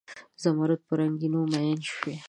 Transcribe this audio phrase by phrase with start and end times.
[0.41, 2.15] زمرود په رنګینیو میین شوي